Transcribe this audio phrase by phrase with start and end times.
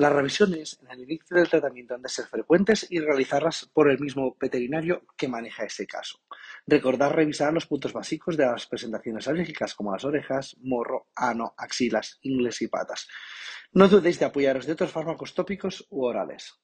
[0.00, 3.98] Las revisiones en el inicio del tratamiento han de ser frecuentes y realizarlas por el
[3.98, 6.20] mismo veterinario que maneja ese caso.
[6.66, 12.18] Recordar revisar los puntos básicos de las presentaciones alérgicas como las orejas, morro, ano, axilas,
[12.22, 13.08] ingles y patas.
[13.72, 16.54] No dudéis de apoyaros de otros fármacos tópicos u orales.